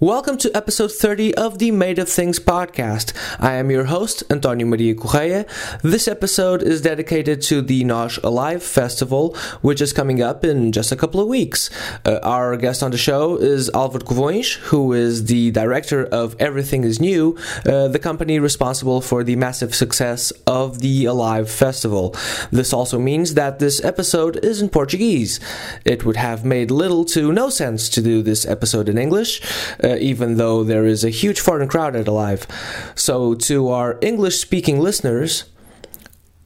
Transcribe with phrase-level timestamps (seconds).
[0.00, 3.12] Welcome to episode 30 of the Made of Things podcast.
[3.38, 5.44] I am your host, Antonio Maria Correia.
[5.82, 10.90] This episode is dedicated to the Nós Alive Festival, which is coming up in just
[10.90, 11.68] a couple of weeks.
[12.06, 16.82] Uh, our guest on the show is Álvaro Covões, who is the director of Everything
[16.82, 17.36] is New,
[17.66, 22.16] uh, the company responsible for the massive success of the Alive Festival.
[22.50, 25.40] This also means that this episode is in Portuguese.
[25.84, 29.42] It would have made little to no sense to do this episode in English.
[29.84, 32.46] Uh, even though there is a huge foreign crowd at Alive.
[32.94, 35.44] So, to our English speaking listeners,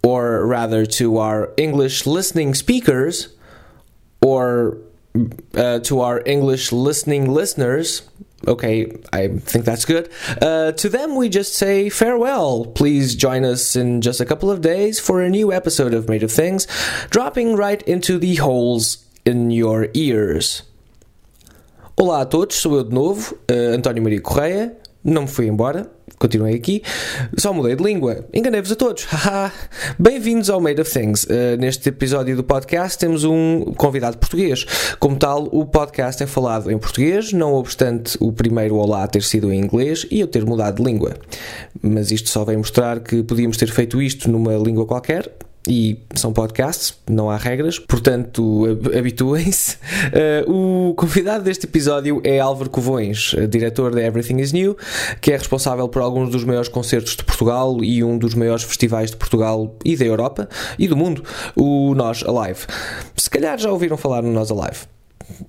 [0.03, 3.35] or rather to our English listening speakers,
[4.21, 4.79] or
[5.55, 8.03] uh, to our English listening listeners,
[8.47, 10.11] okay, I think that's good.
[10.43, 12.67] Uh, to them, we just say farewell.
[12.67, 16.23] Please join us in just a couple of days for a new episode of Made
[16.23, 16.67] of Things,
[17.11, 20.63] dropping right into the holes in your ears.
[21.97, 24.77] Olá a todos, sou eu de novo, uh, António Maria Correia.
[25.05, 26.83] Não me fui embora, continuei aqui.
[27.39, 28.27] Só mudei de língua.
[28.35, 29.07] Enganei-vos a todos.
[29.97, 31.23] Bem-vindos ao Made of Things.
[31.23, 34.67] Uh, neste episódio do podcast temos um convidado português.
[34.99, 39.53] Como tal, o podcast é falado em português, não obstante o primeiro Olá ter sido
[39.53, 41.15] em inglês e eu ter mudado de língua.
[41.81, 45.31] Mas isto só vem mostrar que podíamos ter feito isto numa língua qualquer,
[45.69, 49.77] e são podcasts, não há regras, portanto habituem-se.
[50.47, 54.77] Uh, o convidado deste episódio é Álvaro Covões, eh, diretor da Everything is New,
[55.21, 59.11] que é responsável por alguns dos maiores concertos de Portugal e um dos maiores festivais
[59.11, 60.49] de Portugal e da Europa
[60.79, 61.25] e do mundo,
[61.57, 62.67] o Nós Alive.
[63.17, 64.95] Se calhar já ouviram falar no Nós Alive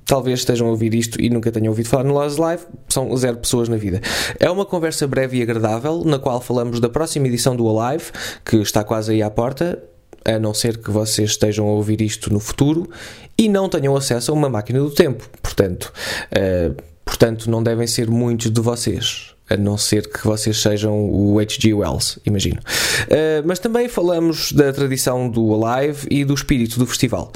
[0.06, 3.38] talvez estejam a ouvir isto e nunca tenham ouvido falar no Lost Live, são zero
[3.38, 4.02] pessoas na vida.
[4.40, 8.06] É uma conversa breve e agradável, na qual falamos da próxima edição do Alive,
[8.44, 9.82] que está quase aí à porta,
[10.26, 12.90] a não ser que vocês estejam a ouvir isto no futuro
[13.38, 15.30] e não tenham acesso a uma máquina do tempo.
[15.42, 15.94] Portanto,
[16.32, 21.40] uh, portanto não devem ser muitos de vocês a não ser que vocês sejam o
[21.40, 21.74] H.G.
[21.74, 22.60] Wells, imagino.
[22.60, 27.32] Uh, mas também falamos da tradição do Alive e do espírito do festival.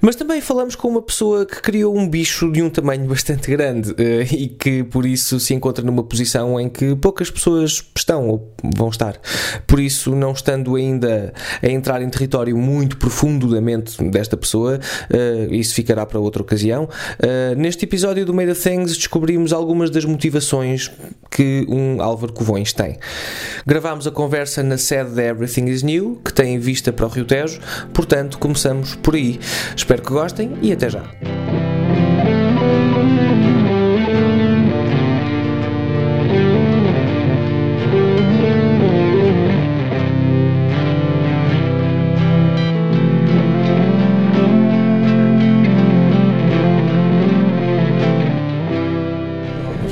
[0.00, 3.90] Mas também falamos com uma pessoa que criou um bicho de um tamanho bastante grande
[3.92, 8.54] uh, e que por isso se encontra numa posição em que poucas pessoas estão ou
[8.76, 9.18] vão estar.
[9.66, 11.32] Por isso, não estando ainda
[11.62, 16.42] a entrar em território muito profundo da mente desta pessoa, uh, isso ficará para outra
[16.42, 16.84] ocasião.
[16.84, 20.90] Uh, neste episódio do Made of Things descobrimos algumas das motivações
[21.30, 22.98] que um Álvaro Covões tem.
[23.66, 27.24] Gravámos a conversa na sede da Everything is New, que tem vista para o Rio
[27.24, 27.60] Tejo,
[27.92, 29.38] portanto começamos por aí.
[29.88, 31.02] Espero que gostem e até já.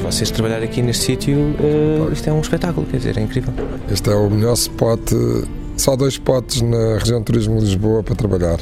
[0.03, 3.55] vocês trabalhar aqui neste sítio, uh, isto é um espetáculo, quer dizer, é incrível.
[3.91, 5.01] Este é o melhor spot,
[5.79, 8.59] só dois spots na região de turismo de Lisboa para trabalhar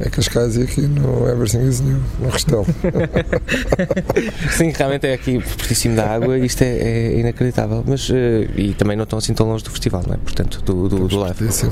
[0.00, 2.66] é Cascais e aqui no Everything is New, no Restelo.
[4.56, 7.84] Sim, realmente é aqui pertíssimo da água isto é, é inacreditável.
[7.86, 8.14] Mas, uh,
[8.56, 10.16] e também não estão assim tão longe do festival, não é?
[10.16, 11.44] Portanto, do, do, do live.
[11.44, 11.70] Mesmo,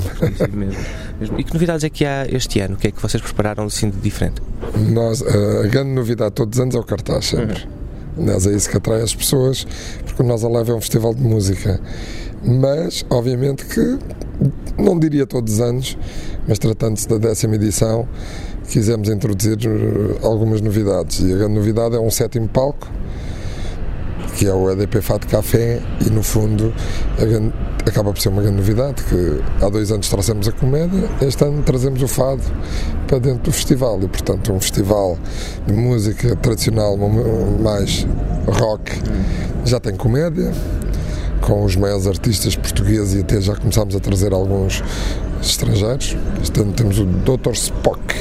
[1.19, 1.39] mesmo.
[1.39, 2.75] E que novidades é que há este ano?
[2.75, 4.41] O que é que vocês prepararam assim de diferente?
[4.89, 7.67] Nós, uh, a grande novidade todos os anos é o cartaz, sempre.
[8.17, 8.23] Uhum.
[8.23, 9.65] Aliás, é isso que atrai as pessoas,
[10.05, 11.81] porque o Nós Alive é um festival de música.
[12.45, 13.97] Mas, obviamente, que
[14.77, 15.97] não diria todos os anos,
[16.47, 18.07] mas tratando-se da décima edição,
[18.67, 21.19] quisemos introduzir eh, algumas novidades.
[21.19, 22.87] E a grande novidade é um sétimo palco,
[24.35, 26.73] que é o EDP Fado Café, e no fundo
[27.17, 27.53] grande,
[27.85, 31.61] acaba por ser uma grande novidade, que há dois anos trouxemos a comédia, este ano
[31.63, 32.41] trazemos o fado
[33.07, 35.17] para dentro do festival, e portanto um festival
[35.67, 36.97] de música tradicional
[37.61, 38.07] mais
[38.47, 38.91] rock
[39.65, 40.51] já tem comédia,
[41.45, 44.81] com os maiores artistas portugueses e até já começámos a trazer alguns
[45.41, 46.15] estrangeiros.
[46.41, 47.51] Este ano temos o Dr.
[47.51, 48.15] Spock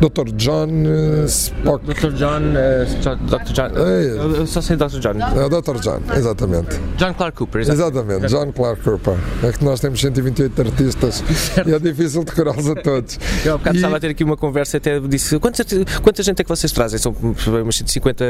[0.00, 0.30] Dr.
[0.36, 0.84] John
[1.26, 1.84] Spock.
[1.86, 2.10] Dr.
[2.10, 2.40] John,
[3.26, 3.52] Dr.
[3.52, 3.70] John.
[3.76, 4.98] É, eu só sei Dr.
[4.98, 5.14] John.
[5.18, 5.78] É o Dr.
[5.80, 6.78] John, exatamente.
[6.96, 8.24] John Clark Cooper, exatamente.
[8.24, 8.26] exatamente.
[8.26, 9.14] John Clark Cooper.
[9.42, 11.24] É que nós temos 128 artistas
[11.66, 13.18] e é difícil decorá-los a todos.
[13.44, 13.78] Eu há bocado e...
[13.78, 15.64] estava a ter aqui uma conversa até disse quanta,
[16.02, 16.98] quanta gente é que vocês trazem?
[16.98, 18.24] São uns 150,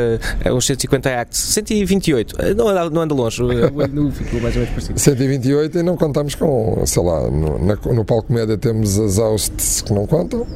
[0.53, 1.39] uns 150 acts.
[1.39, 2.37] 128.
[2.57, 3.43] Não anda, não anda longe.
[4.13, 4.99] Ficou mais ou menos parecido.
[4.99, 9.83] 128 e não contamos com, sei lá, no, na, no palco média temos as hosts
[9.83, 10.47] que não contam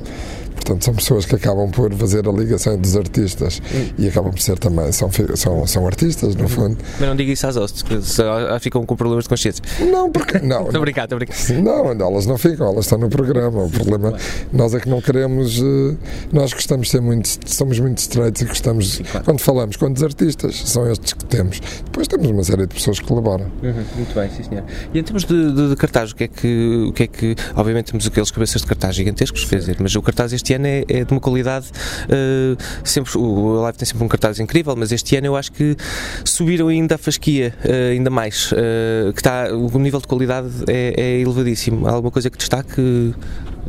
[0.55, 3.61] Portanto, são pessoas que acabam por fazer a ligação dos artistas
[3.99, 6.77] e acabam por ser também, são, são, são artistas, no fundo.
[6.99, 9.63] Mas não diga isso às hosts, que só ficam com problemas de consciência.
[9.91, 10.39] Não, porque.
[10.39, 11.37] Não, Estou a brincar, estou a brincar.
[11.63, 13.65] Não, elas não ficam, elas estão no programa.
[13.65, 14.15] O problema,
[14.53, 15.97] nós é que não queremos, eh,
[16.33, 19.25] nós gostamos de ser muito, somos muito estreitos e gostamos, claro.
[19.25, 21.61] quando falamos, quantos artistas são estes que temos.
[22.01, 23.45] Depois temos uma série de pessoas que colaboram.
[23.63, 24.65] Uhum, muito bem, sim senhor.
[24.95, 27.37] E em termos de, de- de cartaz, o que é que, o que é que,
[27.55, 30.83] obviamente temos aqueles cabeças de cartaz gigantescos, quer dizer, mas o cartaz este ano é,
[30.89, 31.67] é de uma qualidade,
[32.09, 35.77] eh, sempre, o Live tem sempre um cartaz incrível, mas este ano eu acho que
[36.25, 40.95] subiram ainda a fasquia, eh, ainda mais, eh, que está, o nível de qualidade é,
[40.97, 41.87] é elevadíssimo.
[41.87, 43.13] Há alguma coisa que destaque?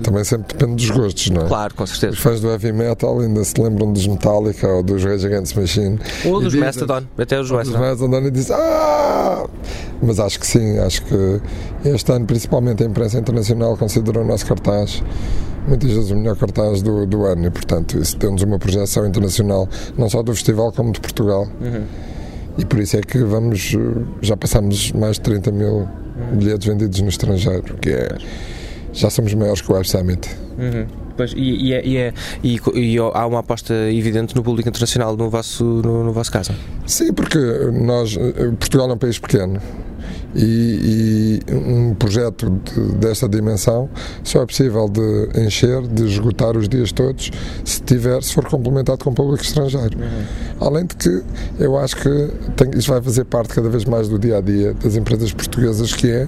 [0.03, 1.47] Também sempre depende dos gostos, não é?
[1.47, 2.21] Claro, com Os certeza.
[2.21, 5.99] fãs do heavy metal ainda se lembram dos Metallica ou dos Rage Against Machine.
[6.25, 7.79] Ou dos dizem- Mastodon, até os Os Mastodon.
[7.79, 9.45] mais andando e dizem ah!
[10.01, 11.41] Mas acho que sim, acho que
[11.85, 15.03] este ano, principalmente a imprensa internacional, considerou o nosso cartaz
[15.67, 19.69] muitas vezes o melhor cartaz do, do ano e, portanto, isso deu-nos uma projeção internacional,
[19.95, 21.47] não só do festival como de Portugal.
[21.61, 21.83] Uhum.
[22.57, 23.75] E por isso é que vamos,
[24.21, 25.87] já passamos mais de 30 mil
[26.33, 28.17] bilhetes vendidos no estrangeiro, que é.
[28.93, 30.29] Já somos maiores que o Web Summit.
[30.57, 30.85] Uhum.
[31.17, 35.15] Pois, e, e, é- e, é- e e há uma aposta evidente no público internacional
[35.15, 36.51] no vosso, no, no vosso caso.
[36.87, 37.37] Sim, porque
[37.71, 39.61] nós, eh, Portugal é um país pequeno
[40.35, 43.89] e, um projeto de- desta dimensão
[44.23, 47.29] só é possível de encher, de esgotar os dias todos,
[47.65, 49.97] se tiver, se for complementado com público estrangeiro.
[50.59, 51.21] Além de que
[51.59, 54.73] eu acho que tem, isto vai fazer parte cada vez mais do dia a dia
[54.73, 56.27] das empresas portuguesas, que é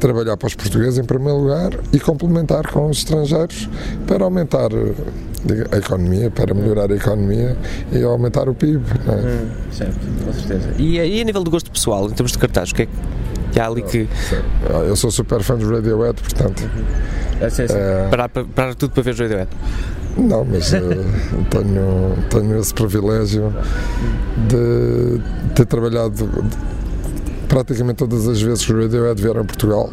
[0.00, 3.68] trabalhar para os portugueses em primeiro lugar e complementar com os estrangeiros
[4.06, 7.56] para aumentar eh, a economia, para melhorar a economia
[7.92, 8.82] e aumentar o PIB.
[9.08, 9.74] é?
[9.74, 10.74] Certo, com certeza.
[10.78, 12.92] E, e a nível de gosto pessoal, em termos de cartaz, o que é que
[13.52, 14.08] que há ali que.
[14.72, 16.62] Ah, Eu sou super fã dos Radiohead, portanto,
[17.40, 18.06] É.
[18.08, 19.48] Parar, pa- parar tudo para ver os Radiohead.
[20.16, 20.78] não, mas eh,
[21.50, 23.52] tenho, tenho esse privilégio
[24.48, 25.20] de
[25.56, 26.79] ter trabalhado de-
[27.50, 29.92] praticamente todas as vezes que os Radiohead vieram a Portugal.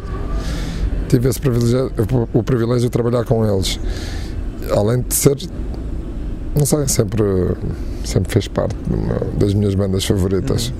[1.08, 1.92] Tive esse privilégio,
[2.32, 3.80] o privilégio de trabalhar com eles.
[4.70, 5.36] Além de ser,
[6.54, 7.24] não sei, sempre,
[8.04, 8.76] sempre fez parte
[9.36, 10.72] das minhas bandas favoritas.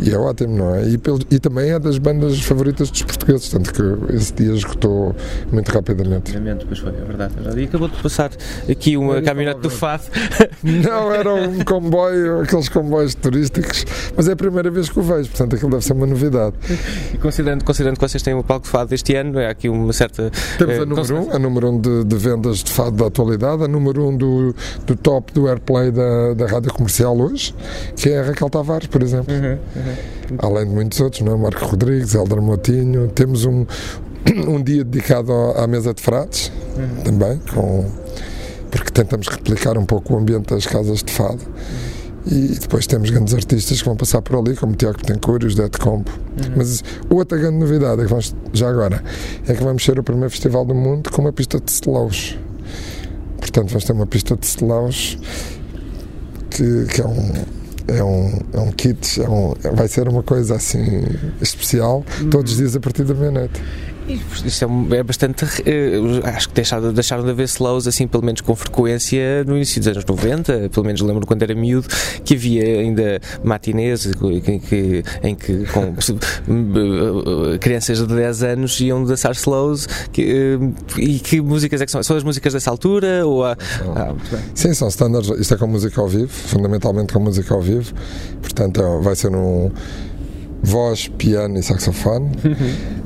[0.00, 0.88] E é ótimo, não é?
[0.88, 5.14] E, pelo- e também é das bandas favoritas dos portugueses, tanto que esse dia esgotou
[5.50, 6.30] muito rapidamente.
[6.36, 7.60] Obviamente, pois foi, é verdade, é verdade.
[7.62, 8.30] E acabou de passar
[8.70, 10.04] aqui uma caminhonete do Fado.
[10.62, 13.84] Não, era um comboio, aqueles comboios turísticos,
[14.16, 16.54] mas é a primeira vez que o vejo, portanto aquilo deve ser uma novidade.
[17.14, 19.92] E considerando, considerando que vocês têm o palco de Fado este ano, há aqui uma
[19.92, 20.30] certa.
[20.58, 21.30] Temos eh, a número consequência.
[21.30, 24.04] 1, um, a número 1 um de, de vendas de fado da atualidade, a número
[24.04, 24.54] 1 um do,
[24.86, 27.54] do top do airplay da, da rádio comercial hoje,
[27.96, 29.34] que é a Raquel Tavares, por exemplo.
[29.34, 29.58] Uhum,
[30.38, 31.36] Além de muitos outros, não é?
[31.36, 33.08] Marco Rodrigues, Helder Motinho.
[33.08, 33.64] Temos um,
[34.48, 37.02] um dia dedicado à mesa de frades, Uhum.
[37.04, 37.86] também, com,
[38.70, 41.40] porque tentamos replicar um pouco o ambiente das casas de fado.
[42.26, 45.46] E depois temos grandes artistas que vão passar por ali, como o Tiago Betancourt e
[45.46, 46.10] os Dead Compo.
[46.56, 49.00] Mas outra grande novidade é que vamos, já agora,
[49.46, 52.36] é que vamos ser o primeiro festival do mundo com uma pista de slows.
[53.38, 55.16] Portanto, vamos ter uma pista de slows
[56.50, 57.32] que, que é um.
[57.88, 61.04] É um, é um kit, é um, vai ser uma coisa assim
[61.40, 63.62] especial todos os dias a partir da meia-noite.
[64.08, 65.44] Isso é, é bastante.
[65.66, 69.80] eh, acho que deixaram, deixaram de haver slows assim, pelo menos com frequência, no início
[69.80, 70.68] dos anos 90.
[70.70, 71.88] Pelo menos lembro quando era miúdo
[72.24, 75.94] que havia ainda matinês que, que- em que com
[77.54, 79.86] eh, crianças de 10 anos iam dançar slows.
[80.12, 82.02] Que, eh, e que músicas é que são?
[82.02, 83.26] São as músicas dessa altura?
[83.26, 83.56] Ou há-
[83.96, 84.14] Ah.
[84.54, 85.30] Sim, são standards.
[85.40, 87.92] Isto é com música ao vivo, fundamentalmente com música ao vivo.
[88.40, 89.70] Portanto, é- vai ser um
[90.66, 92.30] voz, piano e saxofone.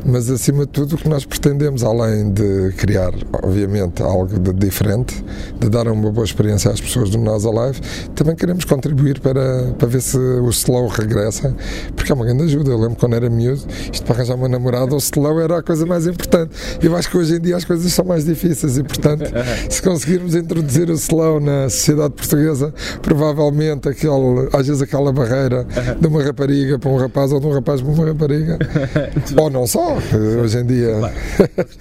[0.05, 3.13] Mas acima de tudo, o que nós pretendemos, além de criar,
[3.43, 5.23] obviamente, algo de diferente,
[5.59, 7.81] de dar uma boa experiência às pessoas do Nós Alive,
[8.15, 11.55] também queremos contribuir para, para ver se o slow regressa,
[11.95, 12.71] porque é uma grande ajuda.
[12.71, 13.63] Eu lembro quando era miúdo,
[13.93, 16.51] isto para arranjar uma namorada, o slow era a coisa mais importante.
[16.83, 19.31] Eu acho que hoje em dia as coisas são mais difíceis e, portanto,
[19.69, 25.67] se conseguirmos introduzir o slow na sociedade portuguesa, provavelmente aquele, às vezes aquela barreira
[26.01, 28.59] de uma rapariga para um rapaz ou de um rapaz para uma rapariga,
[29.37, 29.97] ou não só,
[30.43, 30.95] hoje em dia.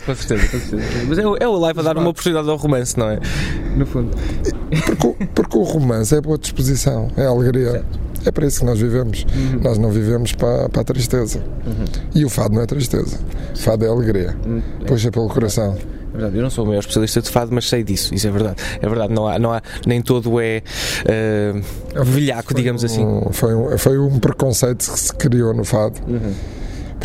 [0.05, 1.05] Com certeza, com certeza.
[1.07, 3.19] Mas é, o- é o live a dar uma oportunidade ao romance, não é?
[3.75, 4.15] No fundo.
[4.85, 7.83] Porque, o- porque o romance é boa disposição, é alegria.
[8.25, 9.25] É para isso que nós vivemos.
[9.61, 11.41] Nós não vivemos para, para a tristeza.
[12.13, 13.17] E o fado não é tristeza.
[13.55, 14.35] Fado é alegria.
[14.85, 15.77] Puxa pelo coração.
[16.09, 18.31] É verdade, eu não sou o maior especialista de fado, mas sei disso, isso é
[18.31, 18.55] verdade.
[18.81, 20.63] É verdade, não há, não há nem todo é
[21.95, 23.05] uh, velhaco, digamos assim.
[23.05, 25.99] Um- foi, um, foi um preconceito que se criou no fado.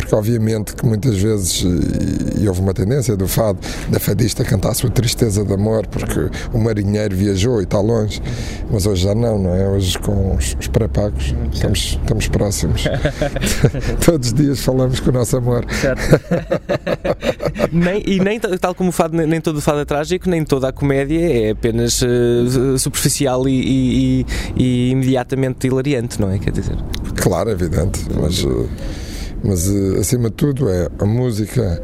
[0.05, 3.57] Porque obviamente que muitas vezes, e, e houve uma tendência do fado,
[3.89, 8.21] da fadista cantar a sua tristeza de amor, porque o marinheiro viajou e está longe,
[8.69, 9.67] mas hoje já não, não é?
[9.67, 12.83] Hoje com os, os pré-pagos estamos, estamos próximos.
[14.05, 15.65] Todos os dias falamos com o nosso amor.
[17.73, 20.69] nem, e nem tal como o fado, nem todo o fado é trágico, nem toda
[20.69, 26.37] a comédia é apenas uh, superficial e, e, e, imediatamente hilariante, não é?
[26.37, 26.75] Quer dizer,
[27.15, 28.69] claro, é evidente, mas, uh,
[29.45, 31.81] mas uh, acima de tudo é a música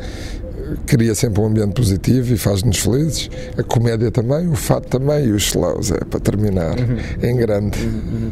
[0.86, 3.30] cria sempre um ambiente positivo e faz-nos felizes.
[3.58, 6.98] A comédia também, o fato também e os slows, é para terminar, uhum.
[7.22, 7.80] em grande.
[7.80, 8.32] Uhum.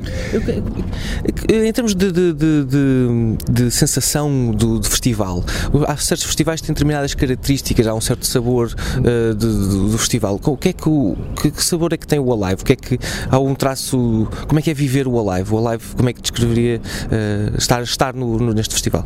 [1.50, 5.44] Em termos de, de, de, de sensação do, festival,
[5.88, 10.40] há certos festivais que têm determinadas características, há um certo sabor uh, do, do, festival.
[10.44, 12.62] O que, é que, o, que, sabor é que tem o Alive?
[12.62, 14.28] O que é que há um traço.
[14.48, 15.54] Como é que é viver o Alive?
[15.54, 19.06] O Alive, como é que descreveria uh, estar, estar no, no, neste festival?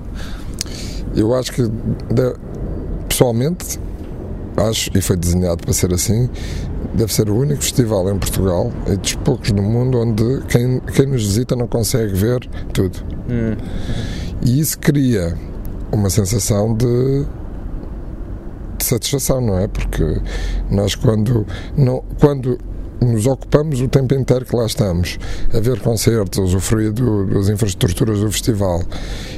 [1.15, 1.61] Eu acho que
[3.13, 3.79] pessoalmente,
[4.57, 6.27] acho, e foi desenhado para ser assim,
[6.95, 11.05] deve ser o único festival em Portugal e dos poucos no mundo onde quem, quem
[11.05, 12.39] nos visita não consegue ver
[12.73, 12.97] tudo.
[13.29, 13.55] Hum.
[14.43, 15.37] E isso cria
[15.91, 17.25] uma sensação de,
[18.79, 19.67] de satisfação, não é?
[19.67, 20.19] Porque
[20.71, 21.45] nós, quando,
[21.77, 22.57] não, quando
[23.05, 25.17] nos ocupamos o tempo inteiro que lá estamos
[25.53, 28.81] a ver concertos, a usufruir do, das infraestruturas do festival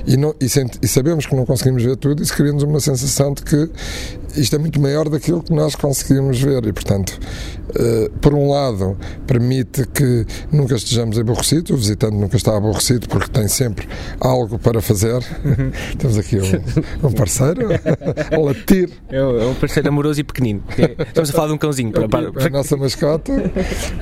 [0.06, 3.44] e, não, e, e, sabemos que não conseguimos ver tudo, isso cria-nos uma sensação de
[3.44, 3.70] que
[4.38, 7.18] isto é muito maior daquilo que nós conseguimos ver e, portanto,
[7.70, 13.30] uh, por um lado, permite que nunca estejamos aborrecidos, o visitante nunca está aborrecido porque
[13.30, 13.88] tem sempre
[14.20, 15.16] algo para fazer.
[15.16, 15.72] Uhum.
[15.98, 16.52] Temos aqui um,
[17.08, 17.70] um parceiro
[18.32, 18.90] a latir.
[19.10, 20.64] É, é um parceiro amoroso e pequenino.
[20.78, 21.92] É, estamos a falar de um cãozinho.
[21.92, 22.48] Para, para, para...
[22.48, 23.32] A nossa mascota.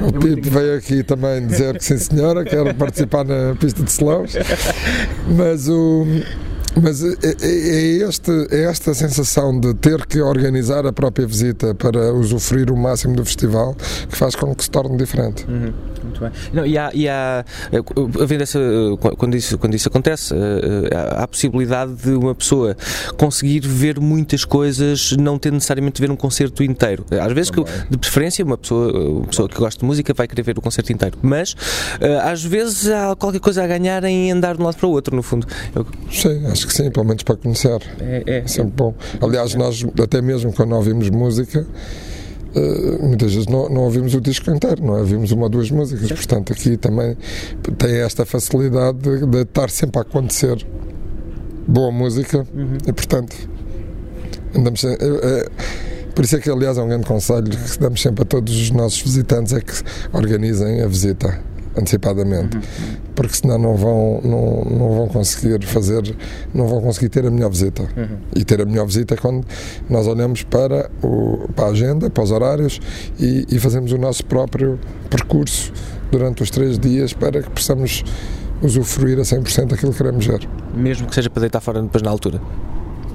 [0.02, 4.34] O Pipo veio aqui também dizer que sim, senhora, quero participar na pista de slows.
[5.28, 6.06] Mas o.
[6.82, 11.76] Mas é, é, é, este, é esta sensação de ter que organizar a própria visita
[11.76, 13.76] para usufruir o máximo do festival
[14.10, 15.46] que faz com que se torne diferente.
[15.48, 15.74] Uhum.
[16.04, 16.32] Muito bem.
[16.52, 17.46] Não, e há, e há
[18.22, 18.60] havendo essa,
[19.18, 22.76] quando, isso, quando isso acontece, eh, há a possibilidade de uma pessoa
[23.18, 27.06] conseguir ver muitas coisas, não ter necessariamente ver um concerto inteiro.
[27.12, 30.44] Às vezes, que, de preferência, uma pessoa, uma pessoa que gosta de música vai querer
[30.44, 31.56] ver o concerto inteiro, mas
[32.00, 34.92] eh, às vezes há qualquer coisa a ganhar em andar de um lado para o
[34.92, 35.48] outro, no fundo.
[35.74, 35.86] Eu...
[36.12, 37.82] Sim, acho que sim, pelo menos para conhecer.
[38.00, 38.94] É, é, é sempre bom.
[39.22, 41.66] Aliás, nós, até mesmo quando ouvimos música,
[42.56, 45.00] Uh, muitas vezes não, não, ouvimos o disco inteiro, não é?
[45.00, 46.14] ouvimos uma ou duas músicas, Sim.
[46.14, 47.18] portanto aqui também
[47.80, 50.64] tem esta facilidade de, de, estar sempre a acontecer
[51.68, 52.78] boa música uhum.
[52.86, 53.36] e portanto
[54.56, 55.50] andamos é, é,
[56.14, 58.70] por isso é que aliás é um grande conselho que damos sempre a todos os
[58.70, 59.74] nossos visitantes é que
[60.14, 61.42] organizem a visita
[61.78, 62.64] antecipadamente, uhum.
[63.16, 66.16] porque senão não vão, não, não vão conseguir fazer,
[66.54, 67.84] não vão conseguir ter a melhor visita.
[67.84, 68.18] Uhum.
[68.36, 69.46] E ter a melhor visita é quando
[69.90, 72.80] nós olhamos para, o, para a agenda, para os horários
[73.20, 75.72] e, e fazemos o nosso próprio percurso
[76.12, 78.04] durante os três dias para que possamos
[78.62, 80.48] usufruir a 100% daquilo que queremos ver.
[80.76, 82.40] Mesmo que seja para deitar fora depois na altura.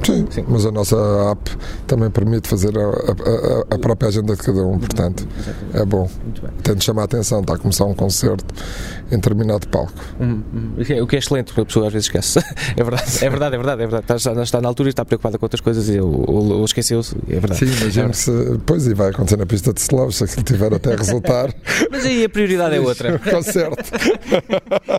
[0.04, 0.96] Sim, Sim, mas a nossa
[1.32, 1.50] app
[1.86, 5.26] também permite fazer a, a, a própria agenda de cada um, portanto
[5.74, 6.08] é bom.
[6.62, 8.54] Tento chamar a atenção, está a começar um concerto
[9.10, 9.92] em determinado palco.
[10.20, 11.02] Hum, hum.
[11.02, 12.38] O que é excelente, porque a pessoa às vezes esquece.
[12.76, 13.82] É verdade, é verdade, é verdade.
[13.82, 14.14] É verdade.
[14.14, 17.66] Está, está na altura e está preocupada com outras coisas e ou, esqueceu-se, é verdade.
[17.66, 18.30] Sim, imagino é se.
[18.64, 21.52] Pois, e vai acontecer na pista de slow, se aquilo tiver até resultar.
[21.90, 23.18] mas aí a prioridade é outra.
[23.30, 23.76] Concerto.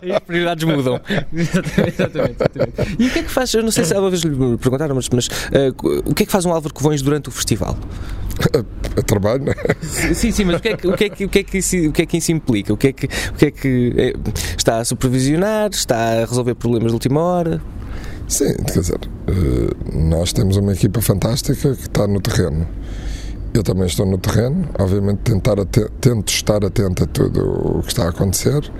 [0.02, 1.00] aí as prioridades mudam.
[1.32, 2.96] Exatamente, exatamente, exatamente.
[2.98, 3.54] E o que é que faz?
[3.54, 6.32] Eu não sei se uma vez lhe perguntaram, mas, mas uh, o que é que
[6.32, 7.76] faz um Álvaro Covões durante o festival?
[8.54, 8.58] A,
[9.00, 10.14] a trabalho, não é?
[10.14, 11.58] Sim, sim, mas o que é que, o que, é que, o que, é que,
[11.58, 12.72] isso, o que, é que isso implica?
[12.72, 14.12] O que é que, o que, é que é,
[14.56, 15.70] está a supervisionar?
[15.70, 17.60] Está a resolver problemas de última hora?
[18.28, 22.66] Sim, quer dizer, eh, nós temos uma equipa fantástica que está no terreno.
[23.52, 25.56] Eu também estou no terreno, obviamente tentar
[26.00, 28.70] tento estar atento a tudo o que está a acontecer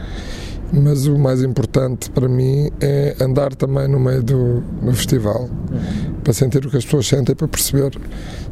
[0.73, 6.15] mas o mais importante para mim é andar também no meio do, do festival uhum.
[6.23, 7.93] para sentir o que as pessoas sentem para perceber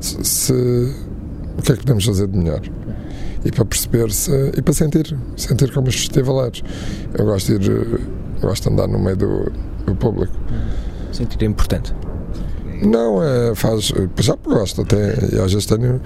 [0.01, 2.63] se, se, o que é que podemos fazer de melhor.
[3.45, 6.63] E para perceber se, e para sentir sentir como os festivaleiros
[7.17, 8.01] eu gosto de ir
[8.41, 9.53] gosto de andar no meio do,
[9.87, 10.33] do público.
[11.13, 11.95] Sentir é importante
[12.83, 13.93] não, é, faz.
[14.19, 15.15] Já gosto até.
[15.33, 16.01] E às vezes tenho,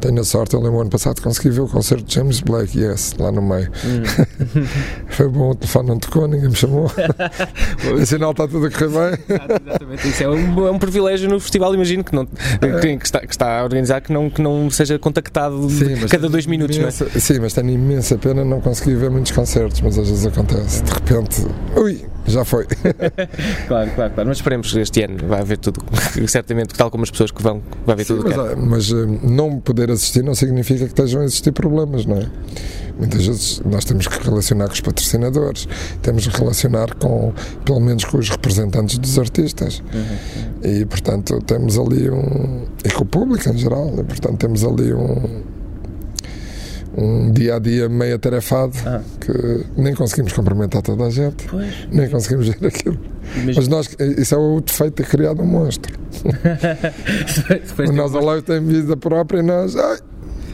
[0.00, 0.54] tenho a sorte.
[0.54, 3.70] Eu lembro ano passado consegui ver o concerto de James Blake, yes, lá no meio.
[3.84, 4.02] Hum.
[5.08, 6.90] Foi bom, o telefone não tocou, ninguém me chamou.
[7.98, 9.38] em sinal está tudo a correr bem.
[9.64, 13.20] Exatamente, isso é um, é um privilégio no festival, imagino, que, não, que, que, está,
[13.20, 16.76] que está a organizar que não, que não seja contactado sim, cada dois minutos.
[16.76, 17.18] Imensa, não é?
[17.18, 20.82] Sim, mas tenho imensa pena não conseguir ver muitos concertos, mas às vezes acontece.
[20.82, 22.66] De repente, ui, já foi.
[23.68, 24.28] claro, claro, claro.
[24.28, 25.82] Mas esperemos que este ano vai haver tudo.
[26.26, 28.28] Certamente, tal como as pessoas que vão, vai haver Sim, tudo.
[28.28, 32.16] Mas, que mas uh, não poder assistir não significa que estejam a existir problemas, não
[32.18, 32.26] é?
[32.98, 35.68] Muitas vezes nós temos que relacionar com os patrocinadores,
[36.00, 37.32] temos que relacionar com,
[37.64, 39.82] pelo menos, com os representantes dos artistas.
[39.92, 40.70] Uhum.
[40.70, 42.64] E, portanto, temos ali um.
[42.84, 45.44] e com o público em geral, e, portanto, temos ali um
[46.96, 49.02] um dia a dia meio atarefado ah.
[49.26, 51.88] Que nem conseguimos cumprimentar toda a gente, pois.
[51.90, 52.96] nem conseguimos ver aquilo.
[53.44, 55.92] Mas, Mas nós, isso é o defeito de criado um monstro.
[57.88, 59.74] o nosso live tem vida própria e nós.
[59.74, 59.98] Ai,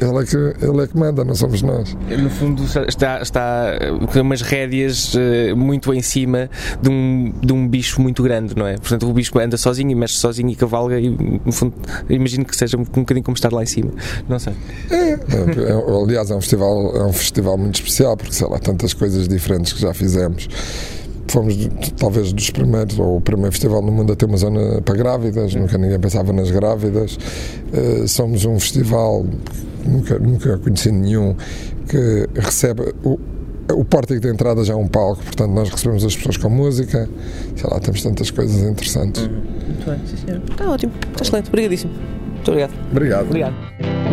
[0.02, 1.97] ele é, que, ele é que manda, não somos nós.
[2.18, 3.78] No fundo, está, está
[4.12, 8.66] com umas rédeas eh, muito em cima de um, de um bicho muito grande, não
[8.66, 8.76] é?
[8.76, 11.75] Portanto, o bicho anda sozinho e mexe sozinho e cavalga, e no fundo,
[12.09, 13.92] imagino que seja um bocadinho como estar lá em cima.
[14.28, 14.54] Não sei.
[14.90, 18.59] É, é, é, aliás, é um, festival, é um festival muito especial, porque sei lá,
[18.59, 20.49] tantas coisas diferentes que já fizemos
[21.28, 21.56] fomos
[21.97, 25.54] talvez dos primeiros, ou o primeiro festival no mundo a ter uma zona para grávidas,
[25.54, 27.18] nunca ninguém pensava nas grávidas.
[27.73, 29.25] Uh, somos um festival
[29.87, 31.35] nunca, nunca conheci nenhum
[31.89, 33.19] que recebe o,
[33.73, 37.09] o pórtico de entrada já é um palco, portanto nós recebemos as pessoas com música,
[37.57, 39.23] sei lá, temos tantas coisas interessantes.
[39.23, 39.43] Uhum.
[39.67, 40.43] Muito bem, sim senhor.
[40.51, 41.93] Está ótimo, está excelente, obrigadíssimo.
[41.93, 42.73] Muito obrigado.
[42.91, 43.27] Obrigado.
[43.27, 44.12] Obrigado.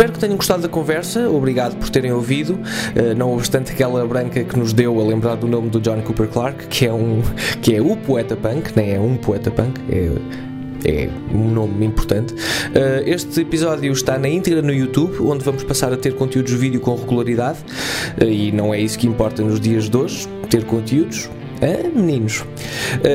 [0.00, 2.54] Espero que tenham gostado da conversa, obrigado por terem ouvido.
[2.54, 6.26] Uh, não obstante aquela branca que nos deu a lembrar do nome do John Cooper
[6.26, 7.20] Clarke, que é, um,
[7.60, 10.10] que é o poeta punk, nem é um poeta punk, é
[10.86, 12.32] é um nome importante.
[12.32, 16.56] Uh, este episódio está na íntegra no YouTube, onde vamos passar a ter conteúdos de
[16.56, 17.58] vídeo com regularidade,
[18.18, 21.28] uh, e não é isso que importa nos dias de hoje, ter conteúdos.
[21.62, 22.46] Ah, meninos uh,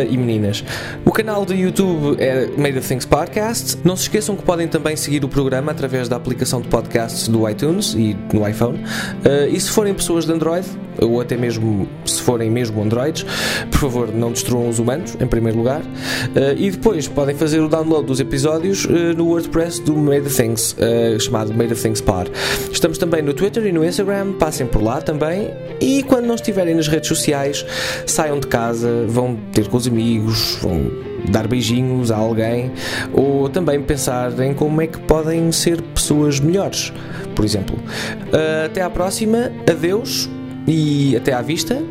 [0.10, 0.64] e meninas.
[1.04, 3.78] O canal do YouTube é Made of Things Podcast.
[3.84, 7.50] Não se esqueçam que podem também seguir o programa através da aplicação de podcasts do
[7.50, 8.78] iTunes e no iPhone.
[8.78, 10.68] Uh, e se forem pessoas de Android,
[11.02, 13.26] ou até mesmo se forem mesmo Androids,
[13.72, 15.82] por favor não destruam os humanos, em primeiro lugar.
[15.82, 18.86] Uh, e depois podem fazer o download dos episódios
[19.18, 20.76] no WordPress do Made Things,
[21.20, 22.32] chamado Made Things Pod.
[22.72, 25.52] Estamos também no Twitter e no Instagram, passem por lá também.
[25.80, 27.66] E quando não estiverem nas redes sociais,
[28.06, 30.92] saiam de casa, vão ter com os amigos, vão
[31.30, 32.72] dar beijinhos a alguém,
[33.14, 36.94] ou também pensar em como é que podem ser pessoas melhores,
[37.36, 37.76] por exemplo.
[37.78, 40.30] Uh, até à próxima, adeus
[40.68, 41.82] e até à vista.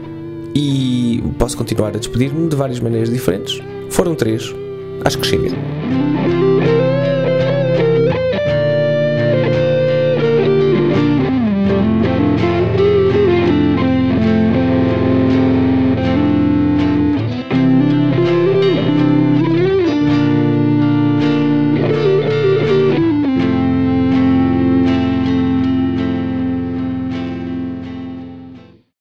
[0.55, 3.61] E posso continuar a despedir-me de várias maneiras diferentes.
[3.91, 4.55] Foram três,
[5.05, 5.51] acho que chega.